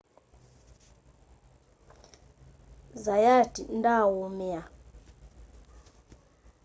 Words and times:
zayat 3.03 3.53
ndaaumia 3.77 4.61